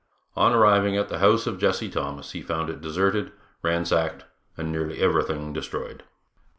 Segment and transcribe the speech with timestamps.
[0.35, 4.23] On arriving at the house of Jesse Thomas he found it deserted, ransacked
[4.57, 6.01] and nearly everything destroyed.